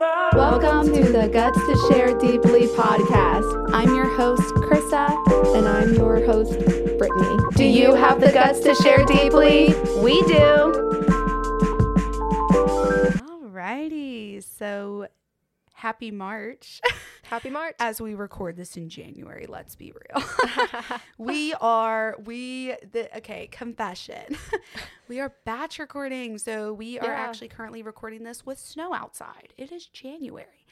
[0.00, 3.70] Welcome to the Guts to Share Deeply podcast.
[3.72, 5.08] I'm your host, Krista.
[5.56, 6.58] And I'm your host,
[6.98, 7.38] Brittany.
[7.54, 9.68] Do you have the guts to share deeply?
[10.02, 10.72] We do.
[13.22, 15.06] Alrighty, so
[15.74, 16.80] happy March.
[17.24, 17.74] Happy March.
[17.80, 20.24] As we record this in January, let's be real.
[21.18, 24.36] we are we the okay, confession.
[25.08, 27.14] we are batch recording, so we are Yeah.
[27.14, 29.52] actually currently recording this with snow outside.
[29.56, 30.66] It is January.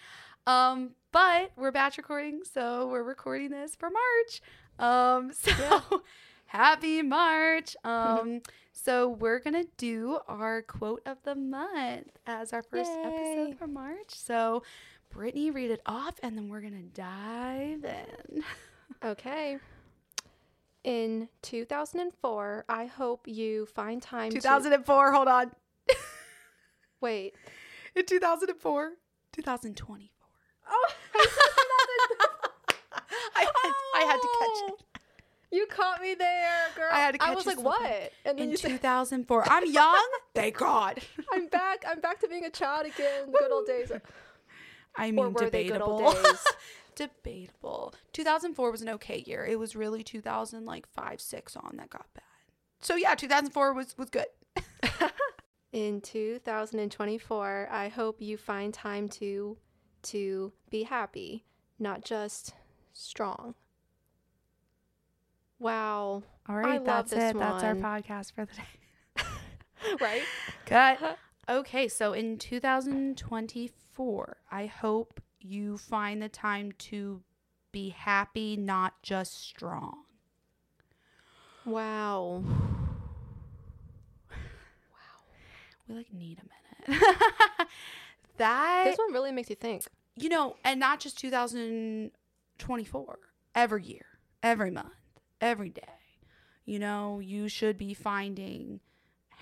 [0.46, 4.42] Um, but we're batch recording, so we're recording this for March.
[4.78, 6.02] Um, so
[6.46, 7.77] happy March.
[7.84, 8.41] Um,
[8.72, 13.02] so we're gonna do our quote of the month as our first Yay.
[13.05, 14.10] episode for March.
[14.10, 14.62] So
[15.12, 18.42] Brittany read it off and then we're gonna dive in.
[19.04, 19.58] Okay.
[20.84, 25.50] In 2004, I hope you find time to 2004, hold on.
[27.00, 27.34] wait.
[27.96, 28.92] In 2004,
[29.32, 30.28] 2024.
[30.70, 30.88] Oh,
[33.34, 34.74] I had, I had to catch it.
[34.78, 35.00] Oh.
[35.50, 36.91] You caught me there, girl.
[36.92, 38.12] I had to catch I was like, so what?
[38.24, 39.50] And then In you said, 2004.
[39.50, 40.08] I'm young.
[40.34, 41.00] Thank God.
[41.32, 41.84] I'm back.
[41.88, 43.32] I'm back to being a child again.
[43.32, 43.91] Good old days.
[44.96, 46.02] I Or mean, were they good debatable.
[46.06, 46.44] old days?
[46.94, 47.94] debatable.
[48.12, 49.44] 2004 was an okay year.
[49.46, 52.22] It was really 2000 like 5 6 on that got bad.
[52.80, 54.26] So yeah, 2004 was was good.
[55.72, 59.56] In 2024, I hope you find time to
[60.02, 61.44] to be happy,
[61.78, 62.52] not just
[62.92, 63.54] strong.
[65.58, 66.22] Wow.
[66.48, 69.24] All right, I love this That's our podcast for the day.
[70.00, 70.22] Right?
[70.66, 71.18] Cut.
[71.48, 73.72] Okay, so in 2024,
[74.50, 77.22] I hope you find the time to
[77.72, 80.04] be happy, not just strong.
[81.64, 82.42] Wow.
[84.30, 84.36] wow.
[85.88, 87.02] We like need a minute.
[88.36, 89.84] that This one really makes you think.
[90.16, 93.18] you know, and not just 2024,
[93.54, 94.06] every year,
[94.42, 94.92] every month,
[95.41, 95.82] every day.
[96.64, 98.81] You know, you should be finding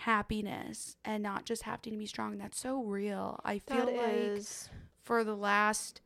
[0.00, 2.38] happiness and not just having to be strong.
[2.38, 3.40] That's so real.
[3.44, 4.70] I feel That like is
[5.02, 6.00] for the last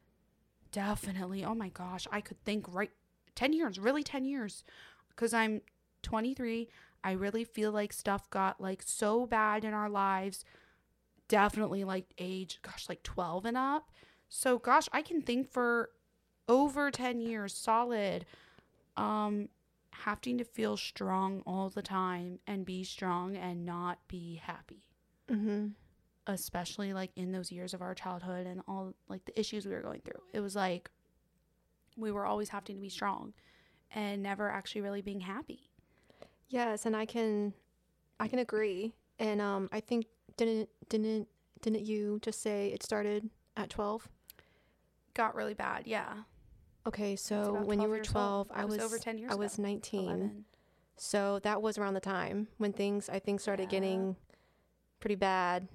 [0.73, 2.91] definitely, oh my gosh, I could think right
[3.37, 4.65] 10 years, really 10 years
[5.17, 5.63] cuz I'm
[6.03, 6.69] 23.
[7.05, 10.45] I really feel like stuff got like so bad in our lives.
[11.29, 13.91] Definitely like age, gosh, like 12 and up.
[14.29, 15.91] So gosh, I can think for
[16.49, 18.27] over 10 years solid
[18.97, 19.49] um
[20.03, 24.85] having to feel strong all the time and be strong and not be happy
[25.31, 25.69] mm-hmm.
[26.27, 29.81] especially like in those years of our childhood and all like the issues we were
[29.81, 30.21] going through.
[30.33, 30.91] It was like
[31.97, 33.33] we were always having to be strong
[33.95, 35.71] and never actually really being happy.
[36.49, 37.55] Yes, and I can
[38.21, 38.95] I can agree.
[39.19, 40.07] And um I think
[40.37, 41.29] didn't didn't
[41.63, 44.09] didn't you just say it started at 12?
[45.15, 46.13] Got really bad, yeah.
[46.87, 48.51] Okay, so when you were 12.
[48.55, 49.63] I was over 10 years I was ago.
[49.65, 50.05] 19.
[50.05, 50.45] 11.
[50.97, 53.69] So that was around the time when things I think started Yeah.
[53.81, 54.17] getting
[55.01, 55.69] pretty bad.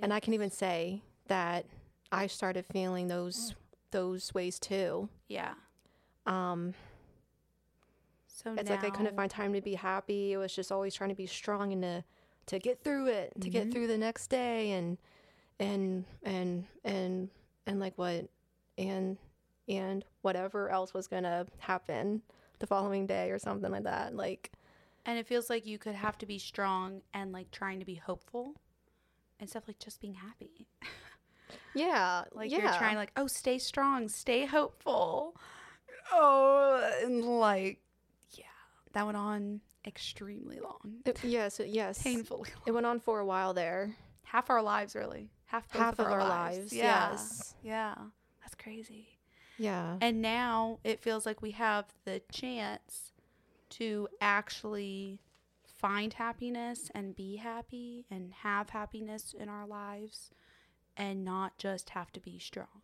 [0.00, 1.66] And I can even say that
[2.12, 3.54] I started feeling those
[3.90, 5.08] those ways too.
[5.28, 5.54] Yeah.
[6.26, 6.74] Um
[8.26, 10.32] So it's like I couldn't find time to be happy.
[10.32, 12.04] It was just always trying to be strong and to
[12.46, 13.52] to get through it, to Mhm.
[13.52, 14.98] get through the next day and
[15.60, 17.30] and and and
[17.66, 18.28] and like what
[18.78, 19.18] and
[19.70, 22.22] and whatever else was going to happen
[22.58, 24.14] the following day or something like that.
[24.14, 24.50] Like
[25.06, 27.94] and it feels like you could have to be strong and like trying to be
[27.94, 28.54] hopeful
[29.38, 30.66] instead of like just being happy.
[31.74, 32.58] yeah, Like yeah.
[32.58, 35.34] you're trying like, oh, stay strong, stay hopeful.
[36.12, 37.80] Oh, and like,
[38.32, 38.44] yeah,
[38.92, 42.02] that went on extremely long, It- yes, yes.
[42.02, 42.50] painfully.
[42.66, 43.94] It went on for a while there.
[44.24, 45.30] Half our lives, really.
[45.46, 47.10] Half Half of our lives, Yeah.
[47.12, 47.54] yes.
[47.62, 47.94] Yeah,
[48.42, 49.08] that's crazy.
[49.60, 49.98] Yeah.
[50.00, 53.12] And now it feels like we have the chance
[53.70, 55.20] to actually
[55.66, 60.30] find happiness and be happy and have happiness in our lives
[60.96, 62.80] and not just have to be strong.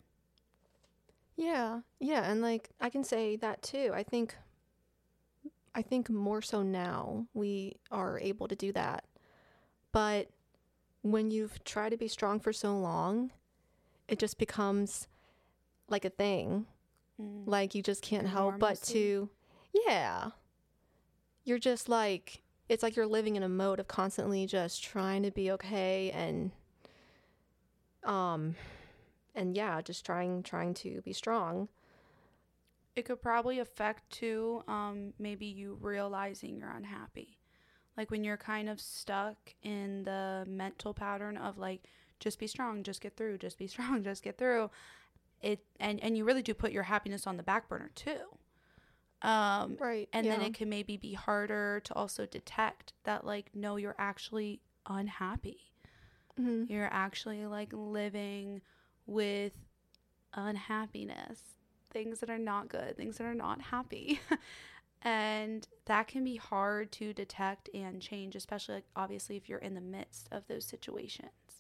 [1.34, 3.92] Yeah, yeah, and like I can say that too.
[3.94, 4.36] I think
[5.74, 9.04] I think more so now we are able to do that.
[9.92, 10.28] But
[11.00, 13.30] when you've tried to be strong for so long,
[14.08, 15.08] it just becomes
[15.88, 16.66] like a thing.
[17.20, 17.44] Mm.
[17.46, 19.28] Like you just can't help but to
[19.86, 20.30] yeah.
[21.44, 25.30] You're just like it's like you're living in a mode of constantly just trying to
[25.30, 26.50] be okay and
[28.04, 28.56] um
[29.34, 31.68] and yeah, just trying trying to be strong.
[32.96, 37.36] It could probably affect too, um, maybe you realizing you're unhappy.
[37.94, 41.84] Like when you're kind of stuck in the mental pattern of like
[42.20, 44.70] just be strong, just get through, just be strong, just get through.
[45.42, 48.20] It and and you really do put your happiness on the back burner too.
[49.22, 50.08] Um Right.
[50.12, 54.60] and then it can maybe be harder to also detect that like no you're actually
[54.86, 55.72] unhappy.
[56.38, 56.68] Mhm.
[56.68, 58.60] You're actually like living
[59.06, 59.52] with
[60.34, 61.40] unhappiness,
[61.90, 64.20] things that are not good, things that are not happy.
[65.02, 69.74] and that can be hard to detect and change, especially like obviously if you're in
[69.74, 71.55] the midst of those situations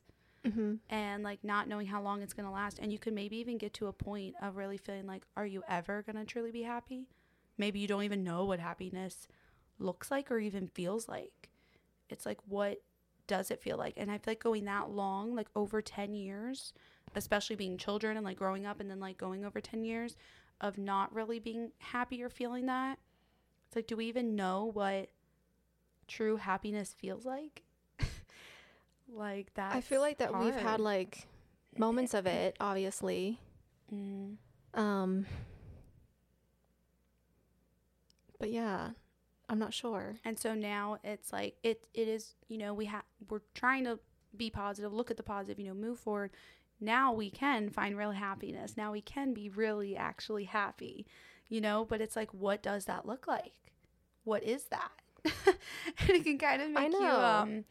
[0.46, 0.78] Mhm.
[0.88, 2.78] and like not knowing how long it's going to last.
[2.78, 5.62] And you could maybe even get to a point of really feeling like, are you
[5.68, 7.08] ever going to truly be happy?
[7.58, 9.28] Maybe you don't even know what happiness
[9.78, 11.50] looks like or even feels like.
[12.08, 12.82] It's like, what
[13.26, 13.94] does it feel like?
[13.96, 16.72] And I feel like going that long, like over 10 years,
[17.14, 20.16] especially being children and like growing up and then like going over 10 years
[20.60, 22.98] of not really being happy or feeling that.
[23.68, 25.10] It's like, do we even know what
[26.08, 27.62] true happiness feels like?
[29.12, 29.74] Like that.
[29.74, 31.26] I feel like that we've had like
[31.76, 33.40] moments of it, obviously.
[33.92, 34.36] Mm.
[34.74, 35.26] Um
[38.38, 38.90] But yeah,
[39.48, 40.16] I'm not sure.
[40.24, 43.98] And so now it's like it it is, you know, we have we're trying to
[44.36, 46.32] be positive, look at the positive, you know, move forward.
[46.80, 48.76] Now we can find real happiness.
[48.76, 51.06] Now we can be really actually happy,
[51.48, 53.52] you know, but it's like what does that look like?
[54.24, 54.90] What is that?
[55.46, 57.64] and it can kind of make you um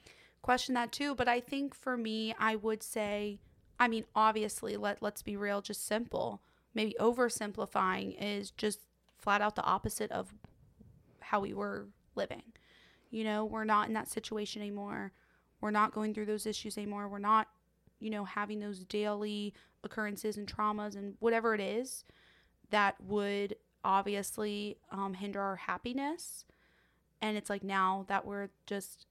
[0.45, 3.39] question that too, but I think for me I would say
[3.79, 6.41] I mean, obviously, let let's be real, just simple.
[6.73, 8.79] Maybe oversimplifying is just
[9.17, 10.33] flat out the opposite of
[11.19, 12.43] how we were living.
[13.09, 15.11] You know, we're not in that situation anymore.
[15.61, 17.07] We're not going through those issues anymore.
[17.07, 17.47] We're not,
[17.99, 19.53] you know, having those daily
[19.83, 22.03] occurrences and traumas and whatever it is
[22.71, 26.45] that would obviously um, hinder our happiness.
[27.21, 29.07] And it's like now that we're just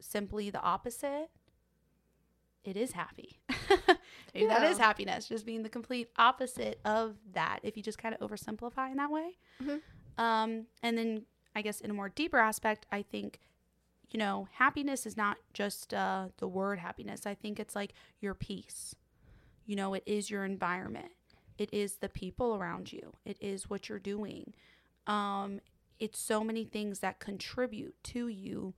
[0.00, 1.28] simply the opposite,
[2.64, 3.38] it is happy.
[4.34, 4.68] Maybe Yeah.
[4.70, 7.60] is happiness, just being the complete opposite of that.
[7.62, 9.38] If you just kind of oversimplify in that way.
[9.62, 9.80] Mhm.
[10.18, 13.38] Um, and then I guess in a more deeper aspect, I think,
[14.10, 17.26] you know, happiness is not just uh, the word happiness.
[17.26, 18.94] I think it's like your peace.
[19.64, 21.12] You know, it is your environment.
[21.58, 23.14] It is the people around you.
[23.24, 24.52] It is what you're doing.
[25.06, 25.60] Um,
[25.98, 28.74] it's so many things that contribute to you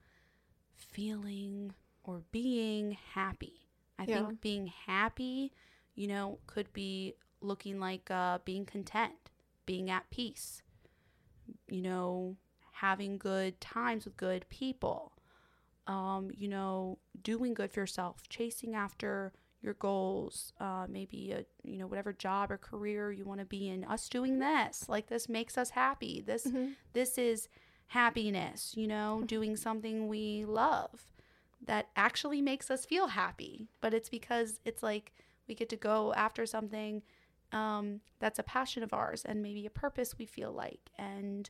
[0.99, 1.73] feeling
[2.03, 3.53] or being happy.
[4.01, 4.15] I Yeah.
[4.25, 5.53] think being happy,
[5.95, 9.31] you know, could be looking like uh, being content,
[9.65, 10.61] being at peace,
[11.69, 12.37] you know,
[12.73, 15.13] having good times with good people,
[15.87, 21.79] um, you know, doing good for yourself, chasing after your goals, uh, maybe a you
[21.79, 23.85] know whatever job or career you want to be in.
[23.85, 26.21] Us doing this, like this, makes us happy.
[26.21, 26.73] This Mhm.
[26.93, 27.49] this is
[27.89, 28.75] happiness.
[28.77, 31.07] You know, doing something we love
[31.65, 33.69] that actually makes us feel happy.
[33.81, 35.13] But it's because it's like
[35.47, 37.03] we get to go after something
[37.53, 41.49] um, that's a passion of ours and maybe a purpose we feel like and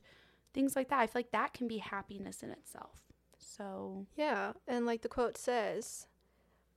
[0.55, 1.01] things like that.
[1.01, 3.01] I feel like that can be happiness in itself.
[3.37, 6.07] So Yeah, and like the quote says,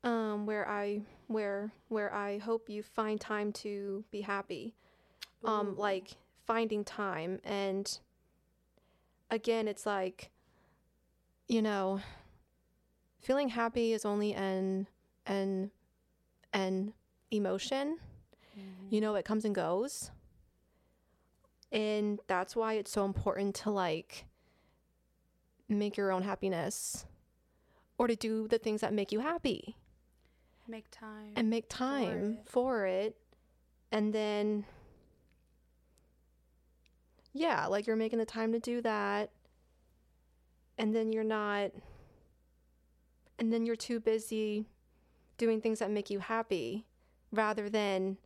[0.03, 4.75] um, where I where where I hope you find time to be happy.
[5.43, 6.11] Um, like
[6.45, 7.97] finding time and
[9.31, 10.29] again it's like
[11.47, 11.99] you know
[13.21, 14.87] feeling happy is only an
[15.25, 15.71] an
[16.53, 16.93] an
[17.29, 17.97] emotion.
[18.55, 18.99] You mm-hmm.
[18.99, 20.11] know, it comes and goes.
[21.71, 24.25] And that's why it's so important to like
[25.69, 27.05] make your own happiness
[27.97, 29.77] or to do the things that make you happy
[30.67, 31.31] make time.
[31.37, 32.49] and make time it.
[32.49, 33.15] for it.
[33.93, 34.65] And then,
[37.33, 39.29] yeah, like you're making the time to do that.
[40.77, 41.71] And then you're not,
[43.37, 44.65] and then you're too busy
[45.37, 46.85] doing things that make you happy
[47.31, 48.17] rather than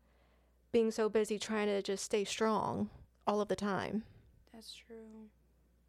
[0.72, 2.90] being so busy trying to just stay strong
[3.28, 4.04] all of the time.
[4.54, 5.30] That's true.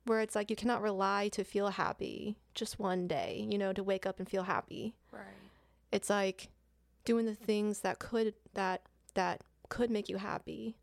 [0.04, 3.82] Where it's like you cannot rely to feel happy just one day, you know, to
[3.82, 5.24] wake up and feel happy Right.
[5.92, 6.48] it's like
[7.04, 8.82] doing the things that could that
[9.14, 10.76] that could make you happy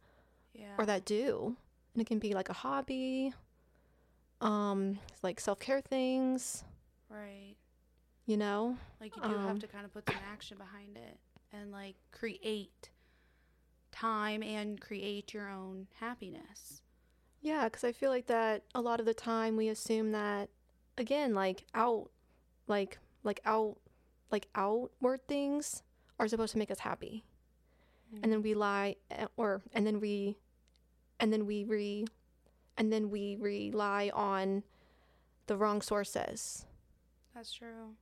[0.54, 0.75] Yeah.
[0.78, 1.56] or that do
[1.94, 3.34] and it can be like a hobby
[4.42, 6.64] um like self-care things
[7.10, 7.56] right.
[8.26, 11.18] you know Like you do Um, have to kind of put some action behind it
[11.52, 12.90] and like create
[13.92, 16.82] time and create your own happiness.
[17.42, 20.50] yeah because i feel like that a lot of the time we assume that
[20.98, 22.10] again like out
[22.68, 23.78] like like out
[24.32, 25.84] like outward things
[26.20, 27.24] are supposed to make us happy
[28.22, 30.38] and then we lie eh, or and then we
[31.24, 32.06] and then we re
[32.77, 34.62] and then we rely on
[35.48, 36.65] the wrong sources
[37.34, 37.96] That's true.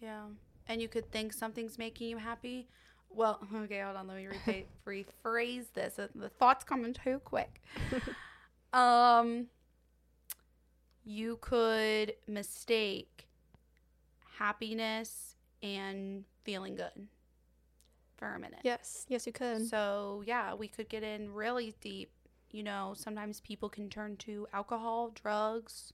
[0.00, 0.24] Yeah.
[0.66, 2.66] and you could think something's making you happy.
[3.10, 4.08] Well, okay, hold on.
[4.08, 4.64] Let me rephrase,
[5.24, 5.98] rephrase this.
[5.98, 7.60] Uh, The thoughts coming too quick.
[8.72, 9.46] um,
[11.04, 13.26] you could mistake
[14.38, 17.08] happiness and feeling good
[18.20, 18.60] for a minute.
[18.62, 19.06] Yes.
[19.08, 19.66] Yes, you could.
[19.66, 22.12] So, yeah, we could get in really deep.
[22.52, 25.92] You know, sometimes people can turn to alcohol, drugs,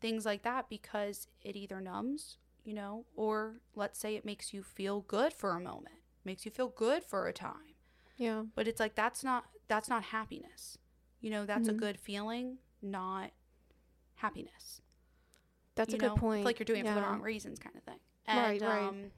[0.00, 4.62] things like that because it either numbs, you know, or let's say it makes you
[4.64, 7.76] feel good for a moment, makes you feel good for a time.
[8.16, 8.44] yeah.
[8.54, 10.78] But it's like that's not that's not happiness.
[11.20, 11.78] You know, that's a Mhm.
[11.78, 13.30] good feeling, not
[14.16, 14.82] happiness
[15.74, 16.08] That's you a know?
[16.08, 16.38] good point.
[16.40, 17.98] It's like you're doing it for the wrong reasons, kind of thing.
[18.30, 18.88] Right, right.
[18.88, 19.10] Um,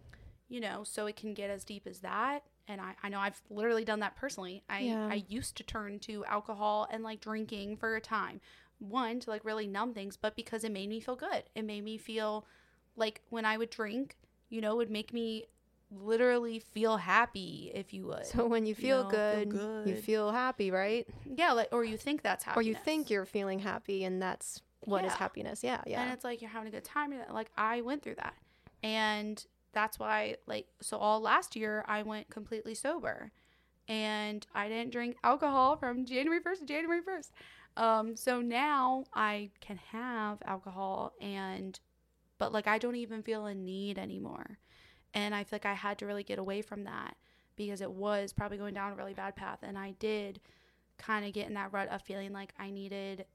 [0.54, 2.44] you know, so it can get as deep as that.
[2.68, 4.62] And I, I know I've literally done that personally.
[4.70, 5.08] I, Yeah.
[5.10, 8.40] I used to turn to alcohol and like drinking for a time.
[8.78, 11.42] One, to like really numb things, but because it made me feel good.
[11.56, 12.46] It made me feel
[12.94, 14.16] like when I would drink,
[14.48, 15.46] you know, it would make me
[15.90, 18.26] literally feel happy, if you would.
[18.26, 21.04] So when you feel, know, feel good, you feel happy, right?
[21.36, 22.64] yeah, like, or you think that's happiness.
[22.64, 25.18] Or you think you're feeling happy, and that's what is Yeah.
[25.18, 25.64] happiness.
[25.64, 26.02] Yeah, yeah.
[26.02, 28.34] and it's like you're having a good time and like i went through that
[28.82, 33.32] and that's why like so all last year i went completely sober.
[33.86, 37.30] And i didn't drink alcohol from january 1st to january 1st
[37.76, 41.80] um so now i can have alcohol and
[42.38, 44.58] but like i don't even feel a need anymore.
[45.12, 47.16] And i feel like i had to really get away from that
[47.56, 49.58] because it was probably going down a really bad path.
[49.62, 50.40] And i did
[50.98, 53.26] kind of get in that rut of feeling like i needed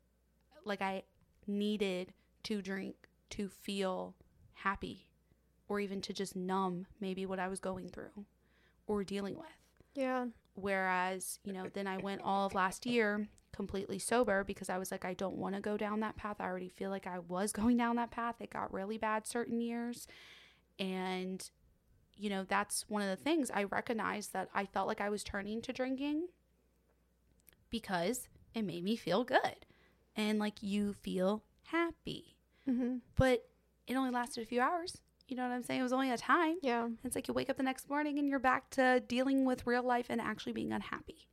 [0.65, 1.03] like i
[1.45, 2.95] needed to drink
[3.29, 4.15] to feel
[4.53, 5.08] happy
[5.69, 8.25] or even to just numb maybe what I was going through
[8.87, 9.47] or dealing with.
[9.95, 10.25] yeah.
[10.55, 14.91] Whereas, you know, then I went all of last year completely sober because I was
[14.91, 16.37] like, I don't want to go down that path.
[16.39, 18.35] I already feel like I was going down that path.
[18.41, 20.05] It got really bad certain years.
[20.77, 21.49] And,
[22.17, 25.23] you know, that's one of the things I recognized that I felt like I was
[25.23, 26.27] turning to drinking
[27.69, 29.65] because it made me feel good.
[30.15, 32.35] And like you feel happy.
[32.67, 32.97] Mm-hmm.
[33.15, 33.45] But
[33.87, 34.97] it only lasted a few hours.
[35.29, 35.79] You know what I'm saying?
[35.79, 36.57] It was only a time.
[36.61, 36.87] Yeah.
[37.03, 39.83] It's like you wake up the next morning and you're back to dealing with real
[39.83, 41.27] life and actually being unhappy.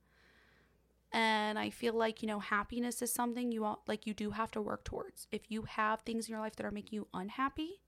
[1.12, 4.50] And I feel like, you know, happiness is something you all, like you do have
[4.52, 5.26] to work towards.
[5.30, 7.80] If you have things in your life that are making you unhappy,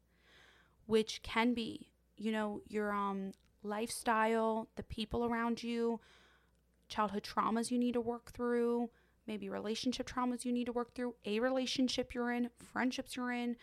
[0.86, 6.00] which can be, you know, your um lifestyle, the people around you,
[6.88, 8.88] childhood traumas you need to work through,
[9.26, 13.56] maybe relationship traumas you need to work through, a relationship you're in, friendships you're in,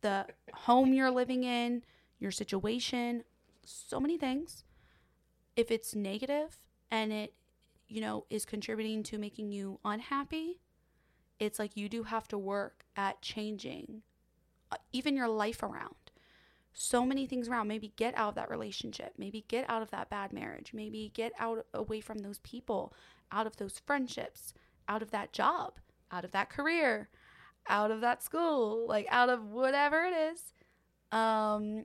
[0.00, 1.82] the home you're living in,
[2.18, 3.24] your situation,
[3.64, 4.64] so many things.
[5.56, 6.58] If it's negative
[6.90, 7.34] and it,
[7.88, 10.60] you know, is contributing to making you unhappy,
[11.38, 14.02] it's like you do have to work at changing
[14.70, 15.94] uh, even your life around.
[16.72, 17.68] So many things around.
[17.68, 19.14] Maybe get out of that relationship.
[19.16, 20.72] Maybe get out of that bad marriage.
[20.72, 22.92] Maybe get out away from those people,
[23.32, 24.54] out of those friendships,
[24.88, 25.78] out of that job,
[26.12, 27.08] out of that career,
[27.68, 30.52] out of that school, like out of whatever it is.
[31.10, 31.84] Um,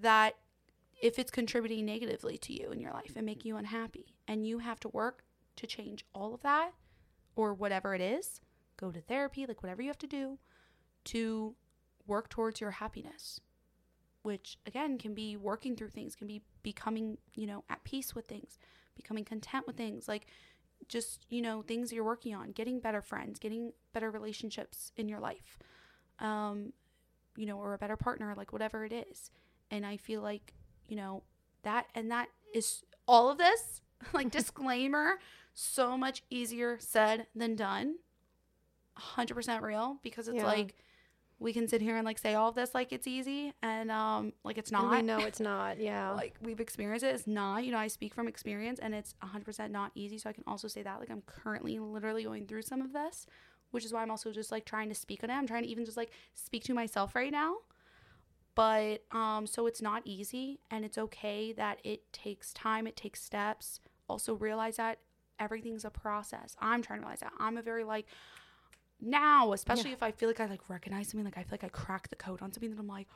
[0.00, 0.34] that
[1.00, 4.58] if it's contributing negatively to you in your life and making you unhappy, and you
[4.58, 5.24] have to work
[5.56, 6.72] to change all of that
[7.36, 8.40] or whatever it is,
[8.76, 10.38] go to therapy, like whatever you have to do
[11.04, 11.54] to
[12.06, 13.40] work towards your happiness,
[14.22, 18.26] which again can be working through things, can be becoming, you know, at peace with
[18.26, 18.58] things,
[18.96, 20.26] becoming content with things, like
[20.88, 25.20] just, you know, things you're working on, getting better friends, getting better relationships in your
[25.20, 25.58] life,
[26.18, 26.72] um,
[27.36, 29.30] you know, or a better partner, like whatever it is.
[29.70, 30.54] And I feel like,
[30.88, 31.22] you know,
[31.62, 33.80] that and that is all of this,
[34.12, 35.18] like disclaimer,
[35.54, 37.96] so much easier said than done.
[38.94, 40.44] 100% real because it's Yeah.
[40.44, 40.74] like
[41.40, 44.32] we can sit here and like say all of this like it's easy and um
[44.42, 45.78] like it's not And we know it's not.
[45.78, 46.10] Yeah.
[46.10, 47.14] like we've experienced it.
[47.14, 50.18] It's not, you know, I speak from experience and it's 100% not easy.
[50.18, 50.98] So I can also say that.
[50.98, 53.26] Like I'm currently literally going through some of this,
[53.70, 55.34] which is why I'm also just like trying to speak on it.
[55.34, 57.56] I'm trying to even just like speak to myself right now.
[58.56, 63.22] But um, so it's not easy and it's okay that it takes time, it takes
[63.22, 63.78] steps.
[64.08, 64.98] Also realize that
[65.38, 66.56] everything's a process.
[66.58, 67.30] I'm trying to realize that.
[67.38, 68.06] I'm a very like,
[69.00, 71.68] now, especially if I feel like I like recognize something, like I feel like I
[71.68, 73.06] cracked the code on something that I'm like,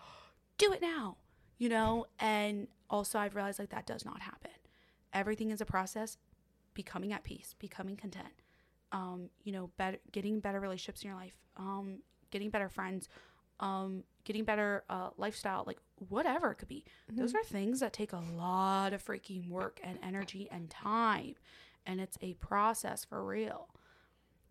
[0.58, 1.16] do it now,
[1.58, 2.06] you know?
[2.18, 4.50] And also I've realized like that does not happen.
[5.12, 6.18] Everything is a process,
[6.74, 8.32] becoming at peace, becoming content,
[8.92, 11.98] um, you know, better getting better relationships in your life, um,
[12.30, 13.08] getting better friends,
[13.60, 16.84] um, getting better uh, lifestyle, like whatever it could be.
[17.08, 21.34] Those are things that take a lot of freaking work and energy and time.
[21.84, 23.68] And it's a process for real.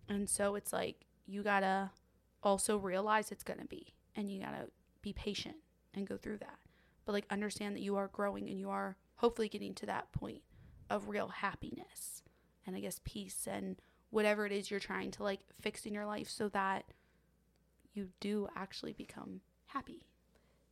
[0.10, 1.92] And so it's like you gotta
[2.44, 4.68] also realize it's gonna be, and you gotta
[5.02, 5.56] be patient
[5.94, 6.60] and go through that.
[7.06, 10.42] but like understand that you are growing and you are hopefully getting to that point
[10.90, 12.22] of real happiness
[12.66, 13.78] and I guess peace and
[14.12, 16.86] whatever it is you're trying to like fix in your life so that
[17.94, 20.06] you do actually become happy.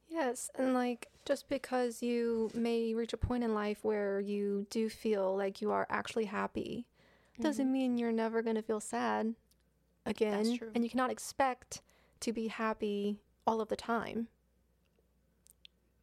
[0.07, 4.89] Yes, and like just because you may reach a point in life where you do
[4.89, 6.85] feel like you are actually happy
[7.33, 7.43] mm-hmm.
[7.43, 9.35] doesn't mean you're never going to feel sad
[10.09, 10.59] again.
[10.75, 11.81] And you cannot expect
[12.21, 14.27] to be happy all of the time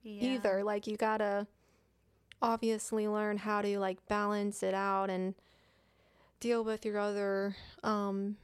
[0.02, 0.34] Yeah.
[0.34, 0.64] either.
[0.64, 1.46] Like you got to
[2.42, 5.34] obviously learn how to like balance it out and
[6.38, 8.36] deal with your other um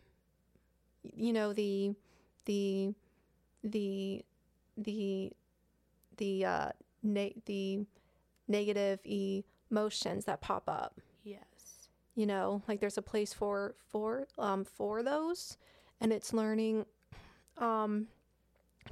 [1.14, 1.95] you know the
[2.47, 2.95] the
[3.62, 4.25] the
[4.78, 5.31] the
[6.16, 6.69] the uh
[7.02, 7.85] ne- the
[8.49, 10.99] negative emotions that pop up.
[12.14, 15.57] You know like there's a place for for um for those
[16.00, 16.85] and it's learning
[17.59, 18.07] um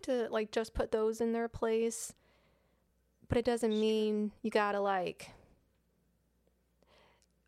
[0.02, 2.14] to like just put those in their place.
[3.28, 5.30] But it doesn't mean you gotta like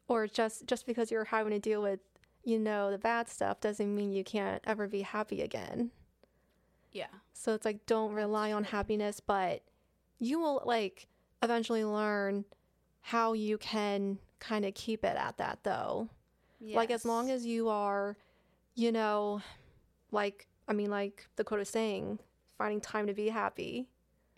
[0.09, 2.01] or just just because you're having to deal with
[2.45, 5.91] you know the bad stuff doesn't mean you can't ever be happy again.
[6.93, 7.07] Yeah.
[7.33, 9.63] so it's like don't rely on happiness, but
[10.19, 11.07] you will like
[11.43, 12.45] eventually learn
[13.01, 16.09] how you can kind of keep it at that though.
[16.77, 18.17] Like as long as you are,
[18.75, 19.41] you know,
[20.11, 22.19] like I mean like the quote is saying,
[22.59, 23.89] finding time to be happy,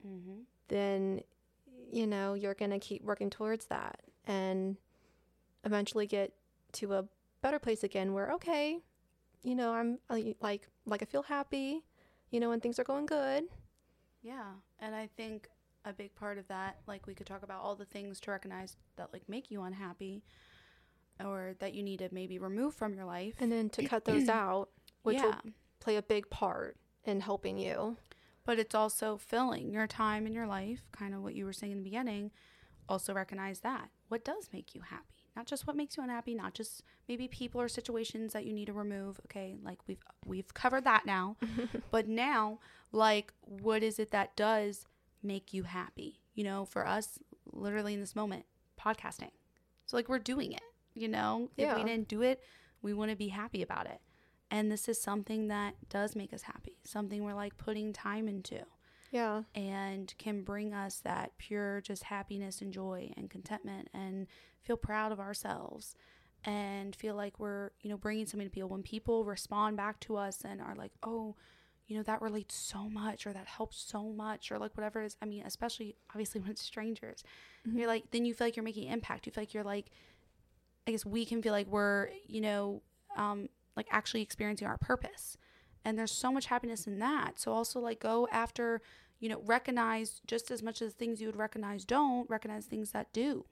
[0.02, 1.20] hmm then
[1.92, 4.76] you know, you're going to keep working towards that and
[5.64, 6.32] eventually get
[6.73, 7.04] to a
[7.42, 8.78] better place again where okay,
[9.42, 11.84] you know, I'm I- like like I feel happy,
[12.30, 13.44] you know, and things are going good.
[14.23, 14.52] Yeah.
[14.80, 15.49] And I think
[15.84, 18.76] a big part of that, like we could talk about all the things to recognize
[18.96, 20.22] that like make you unhappy
[21.24, 23.34] or that you need to maybe remove from your life.
[23.40, 24.68] and then to cut those out,
[25.02, 25.26] which yeah.
[25.26, 27.96] will play a big part in helping you.
[28.44, 31.72] but it's also filling your time in your life, kind of what you were saying
[31.72, 32.30] in the beginning.
[32.88, 33.88] Also recognize that.
[34.08, 35.30] What does make you happy?
[35.34, 38.66] Not just what makes you unhappy, not just maybe people or situations that you need
[38.66, 39.18] to remove.
[39.26, 41.37] Okay, like we've we've covered that now.
[41.90, 42.59] but now,
[42.92, 44.87] like what is it that does
[45.24, 46.20] make you happy?
[46.34, 47.18] You know, for us
[47.52, 48.44] literally in this moment,
[48.80, 49.30] podcasting.
[49.87, 50.62] So like we're doing it,
[50.94, 51.50] you know?
[51.56, 52.42] If we didn't do it,
[52.82, 54.00] we wouldn't be happy about it.
[54.50, 58.60] And this is something that does make us happy, something we're like putting time into
[59.10, 59.42] Yeah.
[59.54, 64.26] and can bring us that pure just happiness and joy and contentment and
[64.62, 65.94] feel proud of ourselves
[66.44, 68.68] and feel like we're, you know, bringing something to people.
[68.68, 71.37] When people respond back to us and are like, oh,
[71.87, 75.07] you know, that relates so much or that helps so much or like whatever it
[75.07, 75.16] is.
[75.20, 77.23] I mean, especially obviously when it's strangers,
[77.64, 79.27] you're like, then you feel like you're making impact.
[79.27, 79.90] You feel like you're like,
[80.87, 82.83] I guess we can feel like we're, you know,
[83.16, 85.37] um, like actually experiencing our purpose.
[85.85, 87.38] And there's so much happiness in that.
[87.38, 88.81] So also like go after,
[89.20, 93.12] you know, recognize just as much as things you would recognize don't, recognize things that
[93.12, 93.44] do.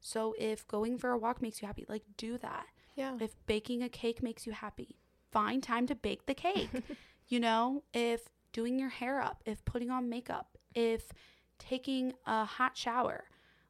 [0.00, 2.66] So if going for a walk makes you happy, like do that.
[2.96, 3.16] Yeah.
[3.20, 4.96] If baking a cake makes you happy,
[5.30, 6.70] find time to bake the cake.
[7.32, 11.12] you know, if doing your hair up, if putting on makeup, if
[11.58, 13.24] taking a hot shower,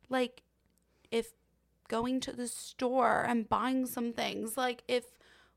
[0.09, 0.43] like
[1.13, 1.29] if
[1.87, 5.05] going to the store and buying some things, like if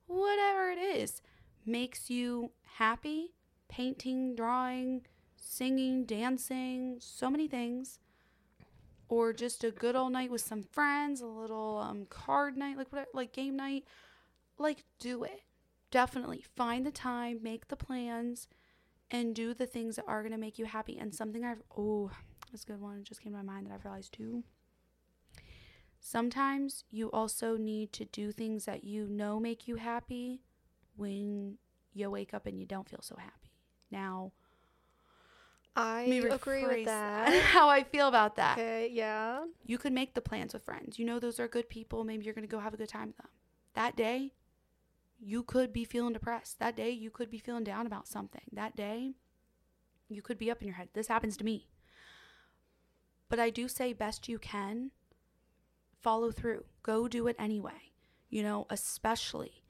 [0.05, 1.23] whatever it is
[1.65, 3.33] makes you happy,
[3.69, 5.01] painting, drawing,
[5.35, 7.97] singing, dancing, so many things.
[9.09, 12.93] Or just a good old night with some friends, a little um, card night, like
[12.93, 13.85] what, like game night,
[14.59, 15.41] like do it.
[15.95, 18.49] Definitely find the time, make the plans,
[19.09, 20.97] and do the things that are gonna make you happy.
[20.97, 22.11] And something I've oh,
[22.51, 22.97] that's a good one.
[22.97, 24.43] It just came to my mind that I've realized too.
[26.01, 30.41] Sometimes you also need to do things that you know make you happy
[30.97, 31.59] when
[31.93, 33.53] you wake up and you don't feel so happy.
[33.89, 34.33] Now,
[35.77, 37.41] I agree with that.
[37.45, 38.57] How I feel about that.
[38.57, 38.89] okay.
[38.91, 39.45] Yeah.
[39.65, 40.99] You could make the plans with friends.
[40.99, 42.03] You know those are good people.
[42.03, 43.29] Maybe you're going to go have a good time with them.
[43.75, 44.33] That day,
[45.19, 46.59] you could be feeling depressed.
[46.59, 48.43] That day, you could be feeling down about something.
[48.51, 49.13] That day,
[50.09, 50.89] you could be up in your head.
[50.93, 51.67] This happens to me.
[53.29, 54.91] But I do say best you can
[56.01, 56.65] follow through.
[56.83, 57.91] Go do it anyway.
[58.29, 59.63] You know, especially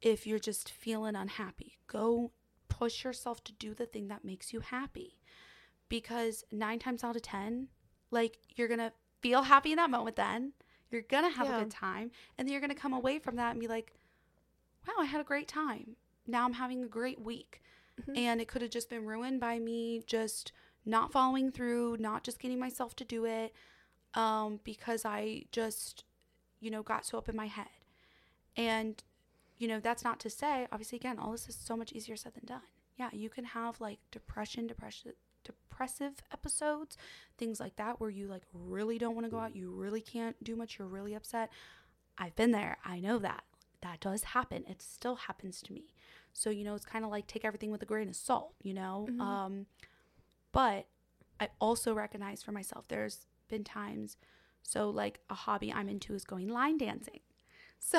[0.00, 1.78] if you're just feeling unhappy.
[1.86, 2.32] Go
[2.68, 5.18] push yourself to do the thing that makes you happy.
[5.88, 7.68] Because 9 times out of 10,
[8.10, 10.52] like you're going to feel happy in that moment then.
[10.90, 11.56] You're going to have Yeah.
[11.56, 13.92] a good time and then you're going to come away from that and be like,
[14.86, 15.96] "Wow, I had a great time.
[16.26, 17.62] Now I'm having a great week."
[18.02, 18.16] Mhm.
[18.16, 20.52] And it could have just been ruined by me just
[20.84, 23.54] not following through, not just getting myself to do it
[24.14, 26.04] um, because I just,
[26.60, 27.68] you know, got so up in my head.
[28.56, 29.02] And,
[29.58, 32.34] you know, that's not to say, obviously, again, all this is so much easier said
[32.34, 32.62] than done.
[32.96, 35.12] Yeah, you can have like depression, depression,
[35.44, 36.96] depressive episodes,
[37.38, 40.42] things like that, where you like really don't want to go out, you really can't
[40.42, 41.50] do much, you're really upset.
[42.18, 42.78] I've been there.
[42.84, 43.44] I know that.
[43.82, 44.64] That does happen.
[44.68, 45.94] It still happens to me.
[46.32, 48.74] So, you know, it's kind of like take everything with a grain of salt, you
[48.74, 49.06] know?
[49.10, 49.20] Mhm.
[49.20, 49.66] Um,
[50.52, 50.86] but
[51.40, 54.16] I also recognize for myself, there's been times,
[54.62, 57.20] so like a hobby I'm into is going line dancing.
[57.82, 57.98] So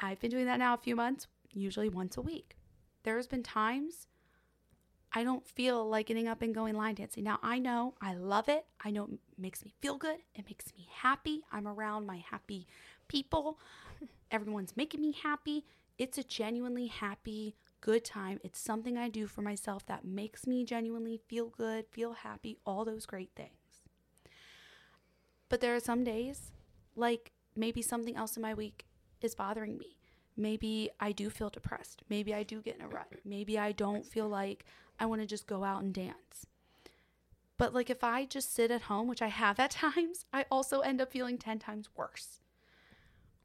[0.00, 2.56] I've been doing that now a few months, usually once a week.
[3.04, 4.08] There's been times
[5.12, 7.22] I don't feel like getting up and going line dancing.
[7.22, 8.66] Now I know I love it.
[8.84, 10.18] I know it makes me feel good.
[10.34, 11.42] It makes me happy.
[11.52, 12.66] I'm around my happy
[13.08, 13.58] people.
[14.30, 15.64] Everyone's making me happy.
[15.98, 18.40] It's a genuinely happy, good time.
[18.42, 22.84] It's something I do for myself that makes me genuinely feel good, feel happy, all
[22.84, 23.50] those great things.
[25.48, 26.50] But there are some days,
[26.96, 28.86] like maybe something else in my week
[29.20, 29.98] is bothering me.
[30.36, 32.02] Maybe I do feel depressed.
[32.08, 33.06] Maybe I do get in a rut.
[33.24, 34.64] Maybe I don't feel like
[34.98, 36.46] I want to just go out and dance.
[37.56, 40.80] But like if I just sit at home, which I have at times, I also
[40.80, 42.40] end up feeling 10 times worse.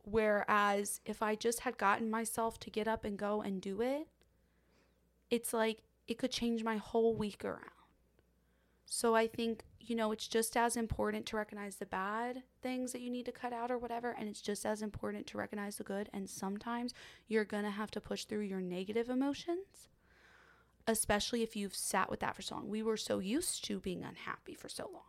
[0.10, 4.08] Whereas if I just had gotten myself to get up and go and do it,
[5.30, 7.80] it's like it could change my whole week around.
[8.86, 13.02] So I think, you know, it's just as important to recognize the bad things that
[13.02, 14.16] you need to cut out or whatever.
[14.18, 16.10] And it's just as important to recognize the good.
[16.12, 16.96] And sometimes
[17.28, 19.90] you're going to have to push through your negative emotions,
[20.88, 22.68] especially if you've sat with that for so long.
[22.68, 25.04] We were so used to being unhappy for so long.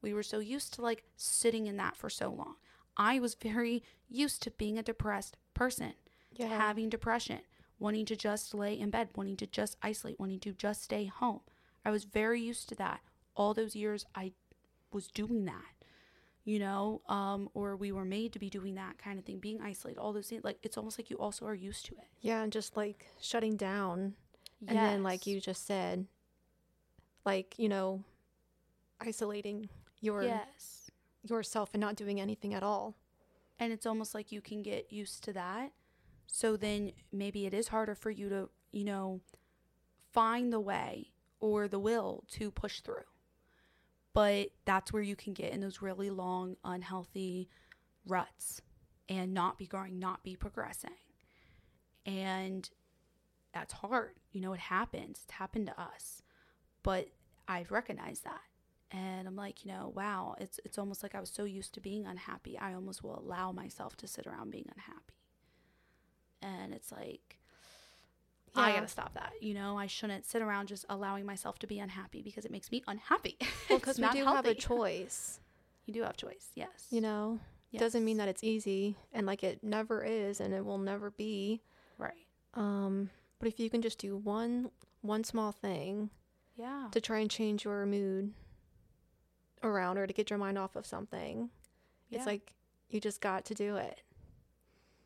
[0.00, 2.54] We were so used to like sitting in that for so long.
[2.96, 5.94] I was very used to being a depressed person,
[6.32, 6.48] Yeah.
[6.48, 7.40] having depression,
[7.78, 11.40] wanting to just lay in bed, wanting to just isolate, wanting to just stay home.
[11.84, 13.00] I was very used to that.
[13.34, 14.32] All those years I
[14.92, 15.74] was doing that,
[16.44, 19.60] you know, um, or we were made to be doing that kind of thing, being
[19.60, 20.42] isolated, all those things.
[20.44, 22.08] Like it's almost like you also are used to it.
[22.20, 24.14] Yeah, and just like shutting down.
[24.66, 26.06] And then, like you just said,
[27.26, 28.02] like, you know,
[29.00, 29.68] isolating
[30.00, 30.85] your yes.
[31.30, 32.96] Yourself and not doing anything at all.
[33.58, 35.72] and it's almost like you can get used to that.
[36.26, 39.20] So then maybe it is harder for you to you know
[40.12, 43.04] find the way or the will to push through.
[44.12, 47.48] But that's where you can get in those really long unhealthy
[48.06, 48.62] ruts
[49.08, 50.96] and not be growing not be progressing.
[52.04, 52.68] And
[53.52, 54.14] that's hard.
[54.32, 55.20] You know it happens.
[55.24, 56.22] It's happened to us.
[56.82, 57.08] But
[57.48, 58.40] i've recognized that
[58.92, 61.80] and i'm like you know wow it's it's almost like i was so used to
[61.80, 65.14] being unhappy i almost will allow myself to sit around being unhappy.
[66.42, 67.38] And it's like
[68.54, 69.76] i gotta stop that you know?
[69.76, 73.36] I shouldn't sit around just allowing myself to be unhappy because it makes me unhappy.
[73.68, 75.40] Well, because we do have a choice,
[75.86, 76.86] you do have choice yes.
[76.90, 77.40] You know.
[77.72, 81.10] It doesn't mean that it's easy, and like it never is, and it will never
[81.10, 81.60] be.
[81.98, 82.12] right.
[82.54, 84.70] Um, but if you can just do one
[85.02, 86.08] one small thing
[86.56, 86.88] yeah.
[86.92, 88.32] to try and change your mood
[89.66, 91.50] around, or to get your mind off of something,
[92.08, 92.18] Yeah.
[92.18, 92.54] it's like
[92.88, 94.02] you just got to do it.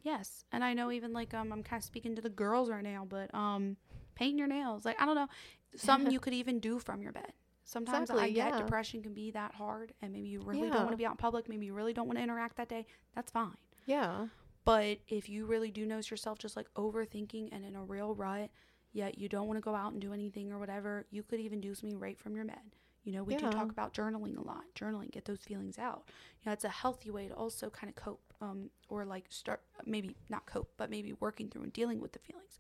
[0.03, 2.83] Yes, and I know even like um I'm kind of speaking to the girls right
[2.83, 3.77] now, but um
[4.15, 5.29] painting your nails, like I don't know,
[5.77, 7.33] something you could even do from your bed.
[7.65, 8.59] Sometimes I get yeah.
[8.59, 11.17] depression can be that hard, and maybe you really don't want to be out in
[11.19, 12.85] public, maybe you really don't want to interact that day.
[13.15, 13.57] That's fine.
[13.87, 14.27] Yeah.
[14.65, 18.51] But if you really do notice yourself just like overthinking and in a real rut,
[18.93, 21.61] yet you don't want to go out and do anything or whatever, you could even
[21.61, 22.59] do something right from your bed.
[23.05, 24.65] You know, we do talk about journaling a lot.
[24.79, 26.05] Journaling, get those feelings out.
[26.43, 29.63] You know, it's a healthy way to also kind of cope, um, or like start
[29.87, 32.59] maybe not cope, but maybe working through and dealing with the feelings.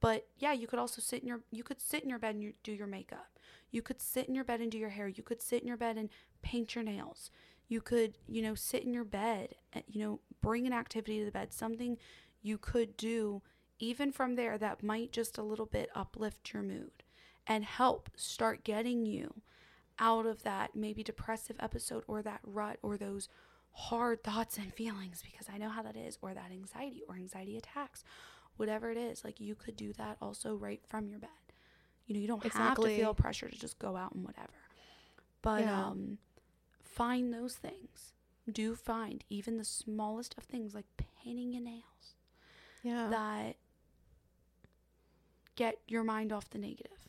[0.00, 2.42] But yeah, you could also sit in your you could sit in your bed and
[2.42, 3.38] you, do your makeup.
[3.70, 5.08] You could sit in your bed and do your hair.
[5.08, 6.08] You could sit in your bed and
[6.42, 7.30] paint your nails.
[7.68, 11.24] You could, you know, sit in your bed, and, you know, bring an activity to
[11.24, 11.98] the bed, something
[12.42, 13.42] you could do
[13.78, 17.02] even from there that might just a little bit uplift your mood
[17.46, 19.42] and help start getting you
[19.98, 23.28] out of that maybe depressive episode or that rut or those
[23.72, 27.56] hard thoughts and feelings because I know how that is or that anxiety or anxiety
[27.56, 28.04] attacks
[28.56, 31.28] whatever it is like you could do that also right from your bed.
[32.06, 34.52] You know you don't have to feel pressure to just go out and whatever.
[35.42, 35.84] But Yeah.
[35.88, 36.18] um
[36.82, 38.12] find those things.
[38.50, 42.14] Do find even the smallest of things like painting your nails
[42.82, 43.08] Yeah.
[43.10, 43.56] that
[45.56, 47.08] get your mind off the negative.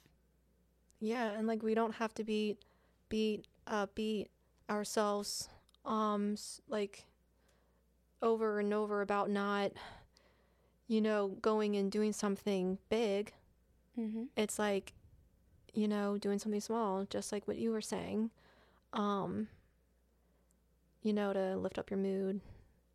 [1.00, 2.58] Yeah, and like we don't have to beat
[3.10, 4.30] beat uh beat
[4.70, 5.50] ourselves
[5.86, 6.36] um
[6.68, 7.06] like
[8.22, 9.72] over and over about not
[10.88, 13.34] you know going and doing something big.
[14.00, 14.24] mm-hmm.
[14.36, 14.94] It's like
[15.74, 18.32] you know doing something small just like what you were saying.
[18.94, 19.48] Um
[21.02, 22.42] you know to lift up your mood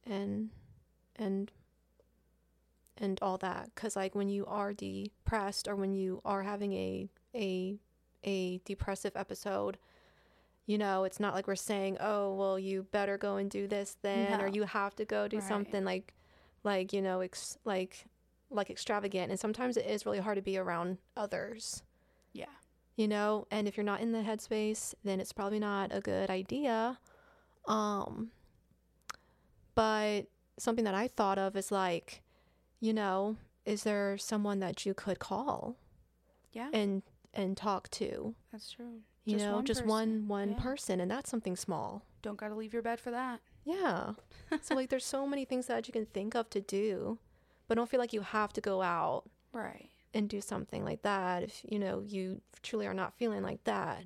[0.07, 0.51] and
[1.17, 1.51] and
[2.99, 7.09] and all that cuz like when you are depressed or when you are having a
[7.35, 7.79] a
[8.25, 9.79] a depressive episode,
[10.67, 13.97] you know, it's not like we're saying, "Oh, well, you better go and do this
[14.03, 15.49] then or you have to go do Right.
[15.49, 16.15] something like
[16.65, 18.07] like, you know, ex- like
[18.51, 21.83] like extravagant." And sometimes it is really hard to be around others,
[22.33, 22.47] Yeah.
[22.97, 26.31] you know, and if you're not in the headspace, then it's probably not a good
[26.31, 26.99] idea.
[27.67, 28.31] Um
[29.75, 30.27] but
[30.59, 32.23] something that I thought of is like,
[32.81, 35.77] you know, is there someone that you could call
[36.53, 36.71] Yeah.
[36.73, 37.03] and
[37.35, 38.35] and talk to?
[38.51, 39.01] That's true.
[39.25, 39.89] You Just know, one just person.
[39.89, 40.59] one one Yeah.
[40.63, 42.03] person, and that's something small.
[42.23, 43.41] Don't got to leave your bed for that.
[43.65, 44.15] Yeah.
[44.63, 47.19] so like, there's so many things that you can think of to do,
[47.69, 49.89] but don't feel like you have to go out Right.
[50.15, 54.05] and do something like that if you know you truly are not feeling like that.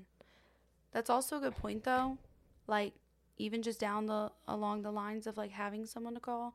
[0.93, 2.19] That's also a good point though.
[2.67, 2.93] Like
[3.39, 6.55] even just down the along the lines of like having someone to call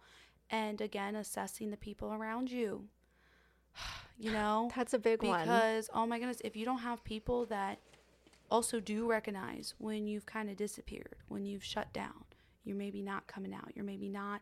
[0.50, 2.86] and again assessing the people around you.
[4.20, 4.70] You know?
[4.76, 5.40] That's a big one.
[5.42, 7.80] because oh my goodness, if you don't have people that
[8.52, 12.26] also do recognize when you've kind of disappeared, when you've shut down,
[12.64, 14.42] you're maybe not coming out, you're maybe not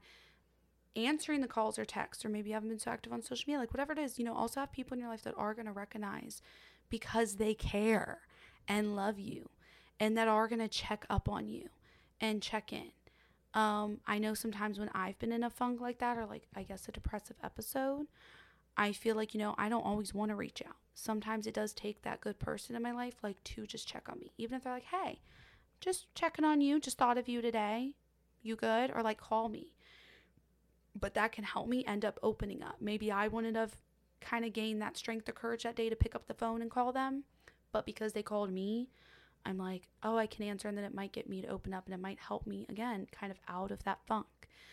[0.96, 3.60] answering the calls or texts, or maybe you haven't been so active on social media,
[3.60, 5.68] like whatever it is, you know, also have people in your life that are going
[5.68, 6.42] to recognize
[6.90, 8.20] because they care
[8.68, 9.50] and love you
[10.00, 11.70] and that are going to check up on you
[12.20, 12.92] and check in.
[13.54, 16.64] Um, I know sometimes when I've been in a funk like that, or like I
[16.64, 18.08] guess a depressive episode,
[18.78, 20.76] I feel like, you know, I don't always want to reach out.
[21.02, 24.20] Sometimes it does take that good person in my life, like to just check on
[24.20, 24.34] me.
[24.38, 25.22] Even if they're like, hey,
[25.80, 27.94] just checking on you, just thought of you today.
[28.42, 28.92] You good?
[28.94, 29.74] Or like call me.
[31.00, 32.76] But that can help me end up opening up.
[32.82, 33.76] Maybe I wouldn't have
[34.20, 36.70] kind of gained that strength or courage that day to pick up the phone and
[36.70, 37.24] call them.
[37.72, 38.90] But because they called me,
[39.46, 40.68] I'm like, oh, I can answer.
[40.68, 43.08] And then it might get me to open up and it might help me again,
[43.12, 44.28] kind of out of that funk.